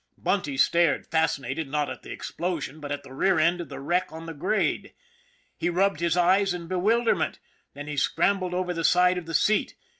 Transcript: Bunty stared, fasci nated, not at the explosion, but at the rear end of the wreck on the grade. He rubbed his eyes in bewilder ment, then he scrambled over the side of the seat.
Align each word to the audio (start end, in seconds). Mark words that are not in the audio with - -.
Bunty 0.17 0.57
stared, 0.57 1.07
fasci 1.11 1.41
nated, 1.41 1.67
not 1.67 1.87
at 1.87 2.01
the 2.01 2.09
explosion, 2.09 2.79
but 2.79 2.91
at 2.91 3.03
the 3.03 3.13
rear 3.13 3.37
end 3.37 3.61
of 3.61 3.69
the 3.69 3.79
wreck 3.79 4.11
on 4.11 4.25
the 4.25 4.33
grade. 4.33 4.95
He 5.59 5.69
rubbed 5.69 5.99
his 5.99 6.17
eyes 6.17 6.55
in 6.55 6.65
bewilder 6.67 7.13
ment, 7.15 7.37
then 7.75 7.85
he 7.85 7.97
scrambled 7.97 8.55
over 8.55 8.73
the 8.73 8.83
side 8.83 9.19
of 9.19 9.27
the 9.27 9.35
seat. 9.35 9.75